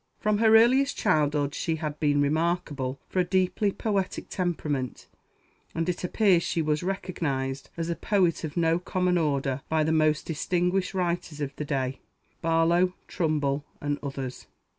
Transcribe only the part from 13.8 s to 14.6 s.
others.